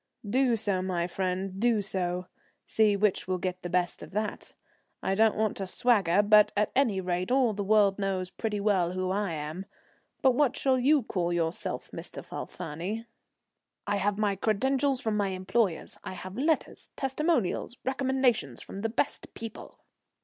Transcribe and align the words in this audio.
"Do 0.27 0.55
so, 0.57 0.81
my 0.81 1.05
friend, 1.05 1.59
do 1.59 1.79
so. 1.83 2.25
See 2.65 2.95
which 2.95 3.27
will 3.27 3.37
get 3.37 3.61
the 3.61 3.69
best 3.69 4.01
of 4.01 4.13
that. 4.13 4.51
I 5.03 5.13
don't 5.13 5.35
want 5.37 5.57
to 5.57 5.67
swagger, 5.67 6.23
but 6.23 6.51
at 6.57 6.71
any 6.75 6.99
rate 6.99 7.29
all 7.31 7.53
the 7.53 7.63
world 7.63 7.99
knows 7.99 8.31
pretty 8.31 8.59
well 8.59 8.93
who 8.93 9.11
I 9.11 9.33
am; 9.33 9.67
but 10.23 10.31
what 10.33 10.57
shall 10.57 10.79
you 10.79 11.03
call 11.03 11.31
yourself, 11.31 11.91
Mr. 11.91 12.25
Falfani?" 12.25 13.05
"I 13.85 13.97
have 13.97 14.17
my 14.17 14.35
credentials 14.35 15.01
from 15.01 15.15
my 15.17 15.27
employers; 15.27 15.99
I 16.03 16.13
have 16.13 16.35
letters, 16.35 16.89
testimonials, 16.95 17.77
recommendations 17.85 18.59
from 18.63 18.77
the 18.77 18.89
best 18.89 19.31
people." 19.35 19.81